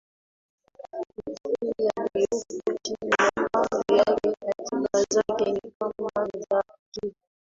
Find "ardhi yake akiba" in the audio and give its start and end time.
3.59-5.03